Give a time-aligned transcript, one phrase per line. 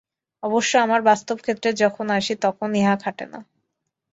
[0.43, 3.39] অবশ্য আমরা বাস্তব-ক্ষেত্রে যখন আসি, তখন ইহা খাটে না।